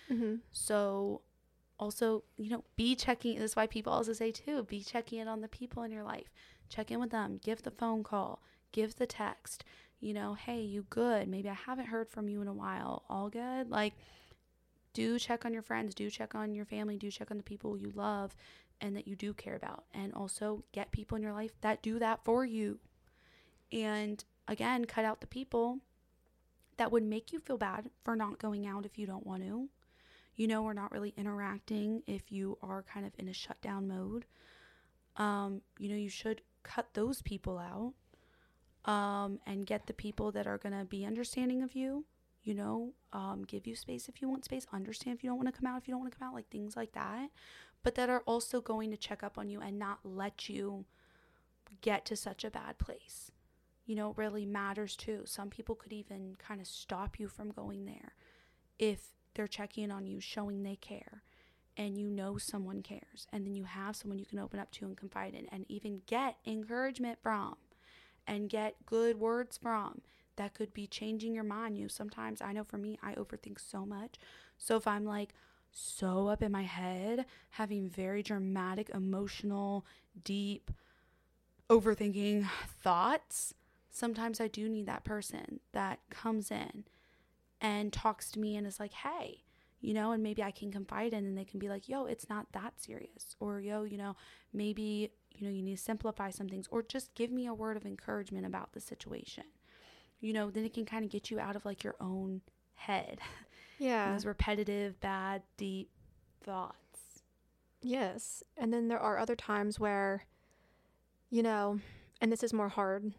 [0.09, 1.21] hmm So
[1.79, 5.29] also, you know, be checking this is why people also say too, be checking in
[5.29, 6.33] on the people in your life.
[6.69, 9.65] Check in with them, give the phone call, give the text,
[10.01, 11.29] you know, hey, you good?
[11.29, 13.05] Maybe I haven't heard from you in a while.
[13.09, 13.71] All good?
[13.71, 13.95] Like
[14.93, 17.77] do check on your friends, do check on your family, do check on the people
[17.77, 18.35] you love
[18.81, 19.85] and that you do care about.
[19.93, 22.79] And also get people in your life that do that for you.
[23.71, 25.81] And again, cut out the people
[26.79, 29.69] that would make you feel bad for not going out if you don't want to
[30.37, 34.25] you know we're not really interacting if you are kind of in a shutdown mode
[35.17, 37.95] um, you know you should cut those people out
[38.91, 42.05] um, and get the people that are going to be understanding of you
[42.43, 45.53] you know um, give you space if you want space understand if you don't want
[45.53, 47.29] to come out if you don't want to come out like things like that
[47.87, 50.85] but that are also going to check up on you and not let you
[51.81, 53.31] get to such a bad place.
[53.85, 55.23] You know it really matters too.
[55.25, 58.15] Some people could even kind of stop you from going there
[58.77, 61.23] if they're checking in on you, showing they care,
[61.77, 64.87] and you know someone cares, and then you have someone you can open up to
[64.87, 67.57] and confide in, and even get encouragement from,
[68.27, 70.01] and get good words from
[70.37, 71.79] that could be changing your mind.
[71.79, 74.17] You sometimes I know for me, I overthink so much.
[74.59, 75.35] So if I'm like
[75.71, 79.85] so up in my head, having very dramatic, emotional,
[80.25, 80.71] deep,
[81.69, 82.49] overthinking
[82.83, 83.55] thoughts,
[83.91, 86.85] sometimes I do need that person that comes in
[87.61, 89.43] and talks to me and is like, hey,
[89.81, 92.29] you know, and maybe I can confide in and they can be like, yo, it's
[92.29, 93.37] not that serious.
[93.41, 94.17] Or, yo, you know,
[94.53, 97.77] maybe, you know, you need to simplify some things or just give me a word
[97.77, 99.45] of encouragement about the situation.
[100.21, 102.41] You know, then it can kind of get you out of like your own
[102.75, 103.19] head.
[103.79, 104.11] Yeah.
[104.11, 105.91] Those repetitive, bad, deep
[106.43, 107.21] thoughts.
[107.83, 108.43] Yes.
[108.57, 110.25] And then there are other times where,
[111.29, 111.81] you know,
[112.19, 113.13] and this is more hard,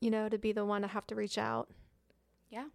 [0.00, 1.68] you know, to be the one to have to reach out
[2.48, 2.68] Yeah.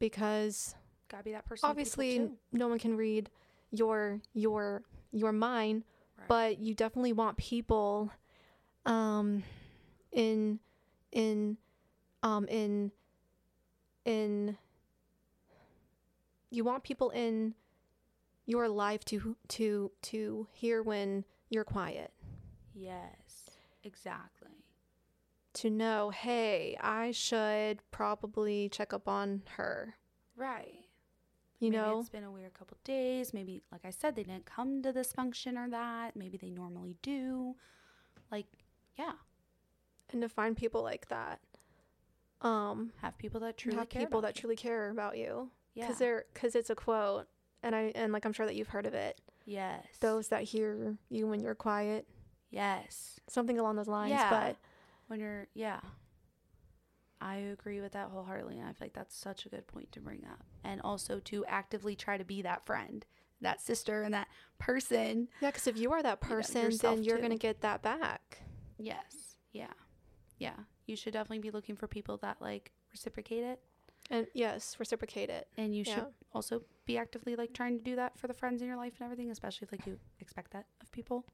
[0.00, 0.74] Because
[1.08, 1.68] Gotta be that person.
[1.70, 3.30] obviously no one can read
[3.70, 4.82] your your
[5.12, 5.84] your mind,
[6.18, 6.26] Right.
[6.28, 8.10] but you definitely want people
[8.86, 9.44] um
[10.12, 10.58] in
[11.12, 11.56] in
[12.24, 12.90] um in
[14.04, 14.56] in
[16.50, 17.54] you want people in
[18.46, 22.12] your life to to to hear when you're quiet
[22.74, 23.50] Yes,
[23.84, 24.39] exactly.
[25.52, 29.94] To know hey i should probably check up on her.
[30.36, 30.86] Right.
[31.58, 31.98] you maybe know?
[32.00, 33.34] it's been a weird couple days.
[33.34, 36.16] Maybe like i said they didn't come to this function or that.
[36.16, 37.56] Maybe they normally do.
[38.30, 38.46] Like
[38.96, 39.12] yeah.
[40.12, 41.40] And to find people like that
[42.42, 44.40] um have people that truly have care people that you.
[44.40, 45.50] truly care about you.
[45.74, 45.86] Yeah.
[45.86, 47.26] Because they're because it's a quote
[47.62, 49.20] and i and like i'm sure that you've heard of it.
[49.44, 49.84] Yes.
[50.00, 52.06] Those that hear you when you're quiet.
[52.50, 53.20] Yes.
[53.28, 54.30] Something along those lines Yeah.
[54.30, 54.56] but
[55.10, 55.80] when you're yeah
[57.20, 60.00] i agree with that wholeheartedly and i feel like that's such a good point to
[60.00, 63.04] bring up and also to actively try to be that friend
[63.40, 66.96] that sister and that person yeah because if you are that You know, person yourself
[66.96, 67.22] then you're too.
[67.22, 68.38] gonna get that back
[68.78, 69.72] yes yeah
[70.38, 73.60] yeah You should definitely be looking for people that like reciprocate it.
[74.10, 75.46] And yes, reciprocate it.
[75.56, 78.66] And you should also be actively like trying to do that for the friends in
[78.66, 81.24] your life and everything, especially if like you expect that of people.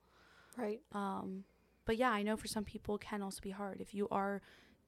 [0.58, 0.80] Right.
[0.92, 1.44] Um,
[1.86, 4.42] but yeah, I know for some people it can also be hard if you are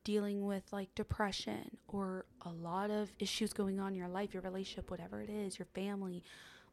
[0.04, 4.42] dealing with like depression or a lot of issues going on in your life, your
[4.42, 6.22] relationship, whatever it is, your family,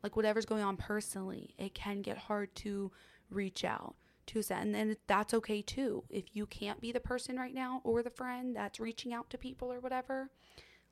[0.04, 2.92] like whatever's going on personally, it can get hard to
[3.30, 3.96] reach out
[4.28, 4.52] to us.
[4.52, 6.04] And then that's okay too.
[6.10, 9.38] If you can't be the person right now or the friend that's reaching out to
[9.38, 10.30] people or whatever,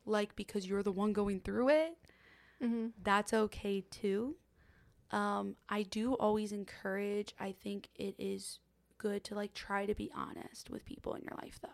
[0.05, 1.97] like because you're the one going through it,
[2.63, 2.87] Mm-hmm.
[3.03, 4.35] that's okay too.
[5.11, 8.59] Um, I do always encourage, I think it is
[9.03, 11.69] good to like try to be honest with people in your life though.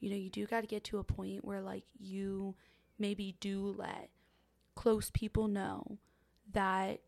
[0.00, 2.54] You know, you do got to get to a point where like you
[2.98, 4.10] maybe do let
[4.74, 5.98] close people know
[6.52, 7.00] that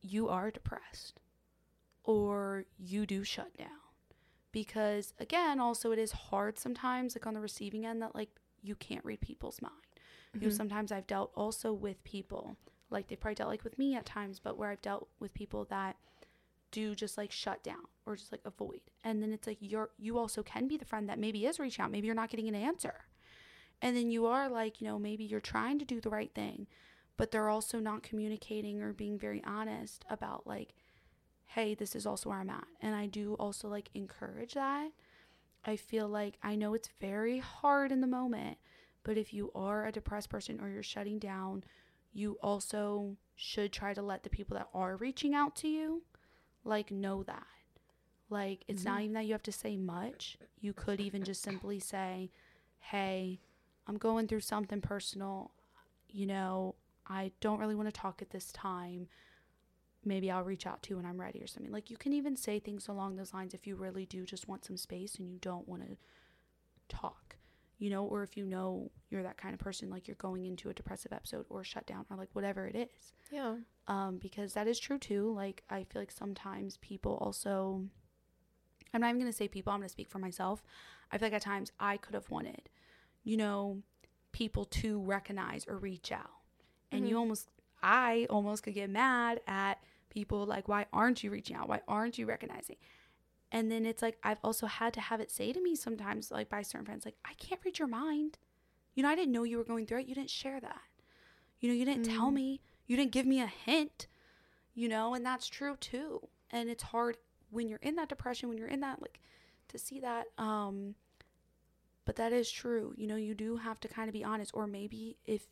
[0.00, 1.20] you are depressed
[2.04, 3.68] or you do shut down.
[4.52, 8.30] Because again, also it is hard sometimes like on the receiving end that like
[8.62, 9.74] you can't read people's mind
[10.40, 10.56] you know Mhm.
[10.56, 12.56] sometimes i've dealt also with people
[12.90, 15.66] like they've probably dealt like with me at times but where i've dealt with people
[15.66, 15.96] that
[16.74, 18.80] do just like shut down or just like avoid.
[19.02, 21.84] And then it's like you're you also can be the friend that maybe is reaching
[21.84, 21.90] out.
[21.90, 23.06] Maybe you're not getting an answer.
[23.80, 26.66] And then you are like you know maybe you're trying to do the right thing
[27.16, 30.74] but they're also not communicating or being very honest about like
[31.46, 32.66] hey this is also where i'm at.
[32.80, 34.90] And i do also like encourage that.
[35.64, 38.58] I feel like i know it's very hard in the moment
[39.04, 41.62] but if you are a depressed person or you're shutting down,
[42.12, 46.02] you also should try to let the people that are reaching out to you
[46.64, 47.46] like know that.
[48.30, 49.02] Like it's not mm-hmm.
[49.02, 50.38] even that you have to say much.
[50.60, 52.30] You could even just simply say,
[52.80, 53.40] "Hey,
[53.86, 55.52] I'm going through something personal.
[56.08, 56.74] You know,
[57.06, 59.08] I don't really want to talk at this time.
[60.04, 62.36] Maybe I'll reach out to you when I'm ready or something." Like you can even
[62.36, 65.38] say things along those lines if you really do just want some space and you
[65.40, 65.96] don't want to
[66.88, 67.23] talk
[67.84, 70.70] you know, or if you know you're that kind of person, like you're going into
[70.70, 73.12] a depressive episode or shut down or like whatever it is.
[73.30, 73.56] Yeah.
[73.88, 75.34] Um, because that is true too.
[75.34, 77.84] Like, I feel like sometimes people also,
[78.94, 80.62] I'm not even to say people, I'm to speak for myself.
[81.12, 82.70] I feel like at times I could have wanted,
[83.22, 83.82] you know,
[84.32, 86.30] people to recognize or reach out.
[86.90, 87.18] And you Mhm.
[87.18, 87.50] almost,
[87.82, 91.68] I almost could get mad at people like, why aren't you reaching out?
[91.68, 92.76] Why aren't you recognizing?
[93.54, 96.48] And then it's like I've also had to have it say to me sometimes, like
[96.48, 98.36] by certain friends, like, I can't read your mind.
[98.94, 100.08] You know, I didn't know you were going through it.
[100.08, 100.80] You didn't share that.
[101.60, 102.34] You know, you didn't tell Mm.
[102.34, 102.60] me.
[102.86, 104.08] You didn't give me a hint.
[104.74, 106.28] You know, and that's true too.
[106.50, 107.16] And it's hard
[107.50, 109.20] when you're in that depression, when you're in that like
[109.68, 110.26] to see that.
[110.36, 110.96] Um
[112.04, 112.92] but that is true.
[112.96, 114.50] You know, you do have to kind of be honest.
[114.52, 115.46] Or maybe if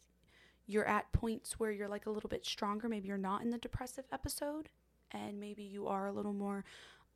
[0.67, 3.59] you're at points where you're like a little bit stronger, maybe you're not in the
[3.59, 4.69] depressive episode
[5.13, 6.65] and maybe you are a little more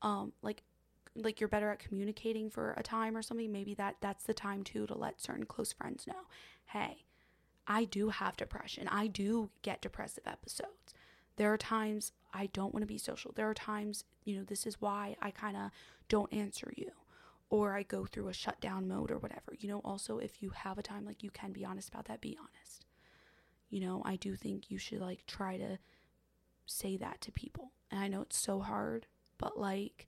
[0.02, 0.62] um like
[1.22, 4.62] like you're better at communicating for a time or something maybe that that's the time
[4.62, 6.26] too to let certain close friends know
[6.66, 7.04] hey
[7.66, 8.86] i do have depression.
[8.88, 10.94] I do get depressive episodes.
[11.36, 13.32] There are times i don't want to be social.
[13.34, 15.70] There are times you know this is why i kind of
[16.08, 16.90] don't answer you
[17.48, 19.54] or i go through a shutdown mode or whatever.
[19.58, 22.20] You know also if you have a time like you can be honest about that
[22.20, 22.84] be honest.
[23.68, 25.78] You know i do think you should like try to
[26.66, 27.72] say that to people.
[27.90, 29.06] And i know it's so hard
[29.38, 30.06] but like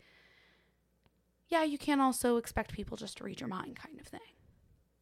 [1.48, 4.20] yeah you can't also expect people just to read your mind kind of thing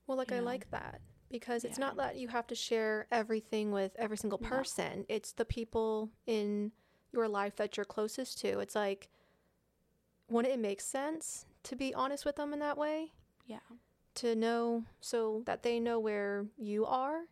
[0.07, 0.47] Well, like you I know?
[0.47, 1.87] like that because it's Yeah.
[1.87, 4.49] not that you have to share everything with every single No.
[4.49, 5.05] person.
[5.09, 6.71] It's the people in
[7.13, 8.61] your life that you're closest to.
[8.61, 9.09] It's like
[10.29, 13.13] wouldn't it make sense to be honest with them in that way?
[13.47, 13.59] yeah
[14.17, 17.23] To know so that they know where you are.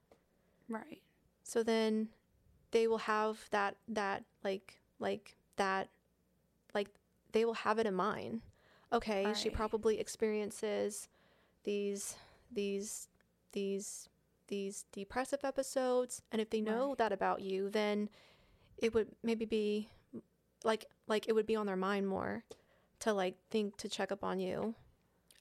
[0.68, 1.00] right
[1.44, 2.08] So then
[2.72, 5.88] they will have that that like like that
[6.74, 6.88] like
[7.32, 8.42] they will have it in mind.
[8.94, 11.08] Okay, she probably experiences
[11.64, 12.16] these
[12.52, 13.08] these
[13.52, 14.08] these
[14.48, 16.98] these depressive episodes and if they know Right.
[16.98, 18.08] that about you then
[18.78, 19.88] it would maybe be
[20.64, 22.44] like like it would be on their mind more
[23.00, 24.74] to like think to check up on you.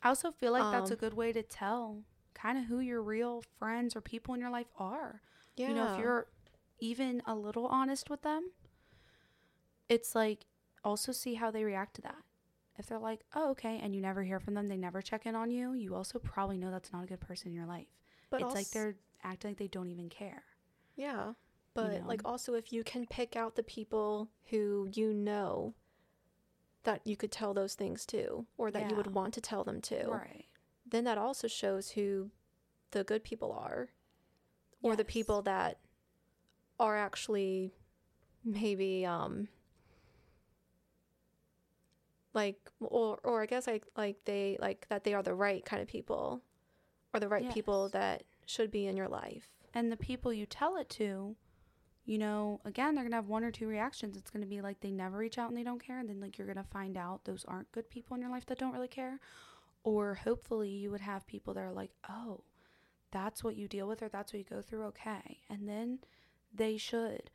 [0.04, 2.04] I also feel like that's a Um, good way to tell
[2.34, 5.22] kind of who your real friends or people in your life are.
[5.56, 5.68] Yeah.
[5.68, 6.28] You know, if you're
[6.80, 8.52] even a little honest with them,
[9.90, 10.46] it's like
[10.84, 12.24] also see how they react to that.
[12.78, 15.36] If they're like, oh, okay, and you never hear from them, they never check in
[15.36, 17.88] on you, you also probably know that's not a good person in your life.
[18.30, 20.44] but it's like they're acting like they don't even care.
[20.96, 21.34] Yeah.
[21.76, 22.32] But like know?
[22.32, 25.74] also if you can pick out the people who you know
[26.84, 29.80] that you could tell those things to or that you would want to tell them
[29.82, 30.46] to, Right.
[30.86, 32.32] then that also shows who
[32.92, 33.90] the good people are
[34.82, 35.80] or the people that
[36.80, 37.72] are actually
[38.44, 39.48] maybe um
[42.34, 45.82] like or or I guess like like they like that they are the right kind
[45.82, 46.42] of people
[47.14, 49.48] or the right people that should be in your life.
[49.76, 51.36] and the people you tell it to,
[52.06, 54.18] you know, again, they're gonna have one or two reactions.
[54.18, 56.38] It's gonna be like they never reach out and they don't care, and then like
[56.38, 59.20] you're gonna find out those aren't good people in your life that don't really care,
[59.84, 62.42] or hopefully you would have people that are like, oh,
[63.12, 66.00] that's what you deal with or that's what you go through, okay, and then
[66.54, 67.30] they should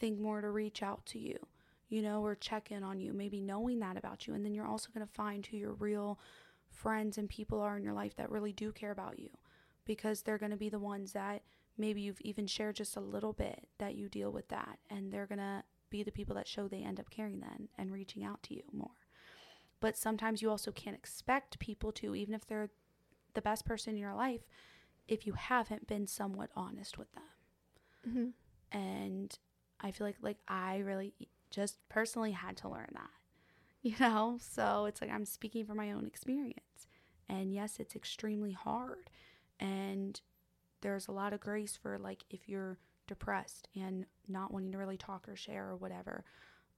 [0.00, 1.38] think more to reach out to you,
[1.88, 4.66] you know, or check in on you, maybe knowing that about you, and then you're
[4.66, 6.18] also gonna find who your real
[6.68, 9.30] friends and people are in your life that really do care about you
[9.84, 11.42] because they're going to be the ones that
[11.78, 14.78] maybe you've even shared just a little bit that you deal with that.
[14.90, 17.92] And they're going to be the people that show they end up caring then and
[17.92, 18.90] reaching out to you more.
[19.80, 22.70] But sometimes you also can't expect people to even if they're
[23.34, 24.42] the best person in your life
[25.06, 27.22] if you haven't been somewhat honest with them.
[28.06, 28.78] Mm-hmm.
[28.78, 29.38] and
[29.80, 31.14] i feel like like i really
[31.54, 33.10] just personally had to learn that
[33.82, 34.38] you know?
[34.40, 36.86] So it's like i'm speaking from my own experience.
[37.28, 39.10] And yes it's extremely hard.
[39.60, 40.20] And
[40.80, 44.96] there's a lot of grace for like if you're depressed and not wanting to really
[44.96, 46.24] talk or share or whatever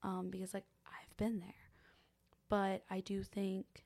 [0.03, 1.71] um, because like i've been there.
[2.49, 3.85] But i do think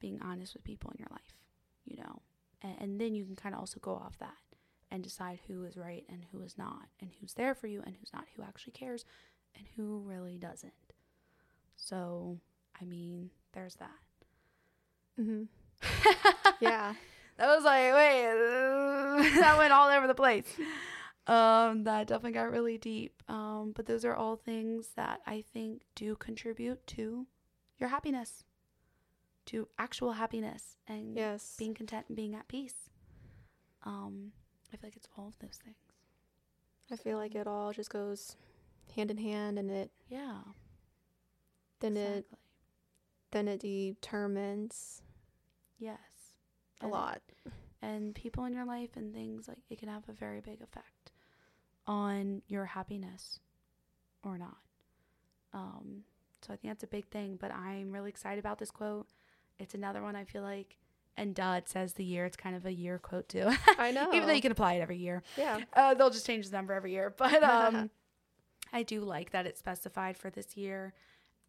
[0.00, 1.36] being honest with people in your life
[1.84, 2.22] you know?
[2.62, 4.36] And, and then you can kind of also go off that
[4.90, 7.96] and decide who is right and who is not and who's there for you and
[7.98, 9.04] who's not who actually cares
[9.56, 10.72] and who really doesn't
[11.76, 12.38] so
[12.80, 13.90] i mean there's that
[15.20, 15.42] Mm-hmm.
[16.60, 16.94] Yeah.
[17.36, 20.46] that was like wait that went all over the place
[21.26, 25.82] um that definitely got really deep um but those are all things that i think
[25.94, 27.26] do contribute to
[27.78, 28.44] your happiness
[29.46, 31.54] to actual happiness and Yes.
[31.58, 32.88] being content and being at peace
[33.84, 34.32] um
[34.72, 35.76] i feel like it's all of those things
[36.90, 38.36] I feel like it all just goes
[38.96, 40.38] hand in hand and it yeah.
[41.80, 42.26] Then it
[43.30, 45.02] then it determines
[45.78, 45.98] yes.
[46.80, 47.22] a And- lot.
[47.80, 51.10] and people in your life and things like it can have a very big effect
[51.86, 53.40] on your happiness
[54.24, 54.58] or not.
[55.52, 56.04] Um
[56.40, 59.06] so i think that's a big thing but i'm really excited about this quote.
[59.58, 60.76] It's another one i feel like
[61.16, 63.48] and duh it says the year it's kind of a year quote too.
[63.78, 64.08] I know.
[64.14, 65.22] even though you can apply it every year.
[65.36, 65.60] Yeah.
[65.74, 67.90] uh, they'll just change the number every year but um
[68.72, 70.92] i do like that it's specified for this year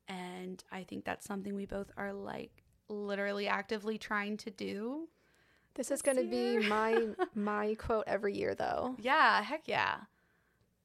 [0.07, 5.07] and i think that's something we both are like literally actively trying to do
[5.75, 8.95] This is going to be my my quote every year though.
[8.99, 9.95] Yeah, heck yeah.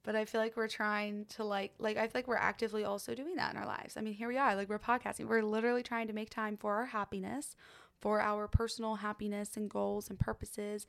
[0.03, 3.13] But I feel like we're trying to like like I feel like we're actively also
[3.13, 3.97] doing that in our lives.
[3.97, 5.25] I mean, here we are, like we're podcasting.
[5.27, 7.55] We're literally trying to make time for our happiness,
[7.99, 10.87] for our personal happiness and goals and purposes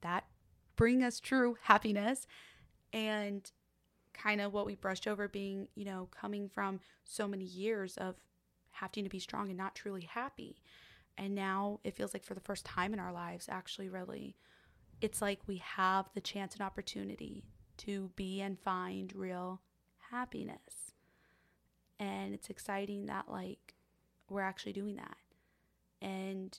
[0.00, 0.24] that
[0.74, 2.26] bring us true happiness
[2.92, 3.52] and
[4.16, 8.16] kind of what we brushed over being, you know, coming from so many years of
[8.70, 10.56] having to be strong and not truly happy.
[11.18, 14.36] And now it feels like for the first time in our lives actually really
[15.00, 17.44] it's like we have the chance and opportunity
[17.78, 19.60] to be and find real
[20.10, 20.92] happiness.
[21.98, 23.74] And it's exciting that like
[24.28, 25.16] we're actually doing that.
[26.00, 26.58] And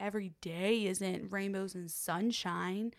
[0.00, 2.92] every day isn't rainbows and sunshine.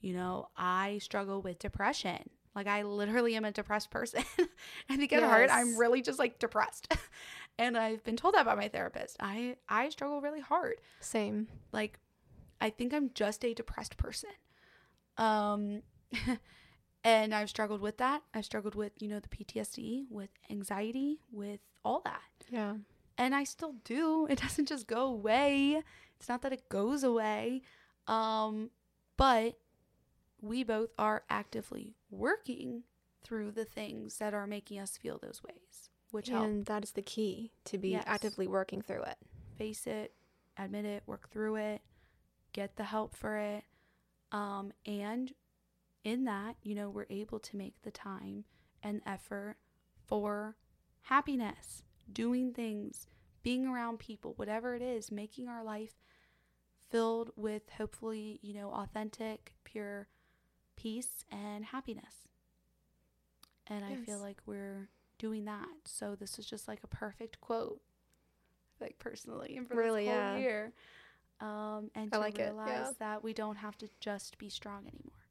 [0.00, 2.30] You know, I struggle with depression.
[2.54, 4.24] Like I literally am a depressed person.
[4.88, 6.92] and to get hurt, I'm really just like depressed.
[7.58, 9.16] and I've been told that by my therapist.
[9.20, 11.46] I I struggle really hard Same.
[11.72, 11.98] like
[12.60, 14.30] I think I'm just a depressed person.
[15.16, 15.82] Um
[17.04, 18.22] and I've struggled with that.
[18.34, 22.22] I've struggled with, you know, the PTSD, with anxiety, with all that.
[22.50, 22.74] Yeah.
[23.16, 24.26] And I still do.
[24.28, 25.82] It doesn't just go away.
[26.18, 27.62] It's not that it goes away.
[28.08, 28.70] Um
[29.16, 29.56] but
[30.40, 32.84] we both are actively working
[33.22, 36.92] through the things that are making us feel those ways, which help and that is
[36.92, 38.04] the key to be Yes.
[38.06, 39.18] actively working through it.
[39.56, 40.14] face it,
[40.56, 41.82] admit it, work through it,
[42.52, 43.64] get the help for it.
[44.32, 45.34] Um, and
[46.02, 48.44] in that, you know, we're able to make the time
[48.82, 49.56] and effort
[50.06, 50.56] for
[51.02, 53.06] happiness, doing things,
[53.42, 55.92] being around people, whatever it is, making our life
[56.90, 60.08] filled with hopefully, you know, authentic, pure
[60.80, 62.28] peace and happiness.
[63.66, 65.68] And I feel like we're doing that.
[65.84, 67.80] So this is just like a perfect quote
[68.80, 70.38] like personally and for Really, this whole yeah.
[70.38, 70.72] year.
[71.40, 72.92] Um, and I to like it, realize yeah.
[72.98, 75.26] that we don't have to just be strong anymore.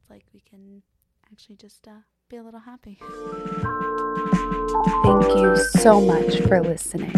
[0.00, 0.82] It's like we can
[1.32, 2.98] actually just uh, be a little happy.
[5.02, 7.14] Thank you so much for listening.